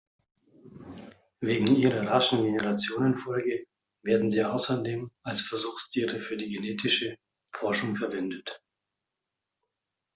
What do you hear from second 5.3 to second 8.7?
Versuchstiere für die genetische Forschung verwendet.